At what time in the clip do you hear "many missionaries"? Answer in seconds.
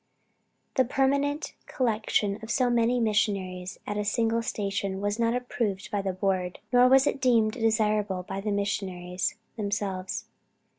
2.71-3.77